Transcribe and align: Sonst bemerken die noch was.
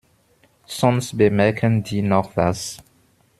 Sonst 0.65 1.15
bemerken 1.15 1.83
die 1.83 2.01
noch 2.01 2.35
was. 2.35 2.77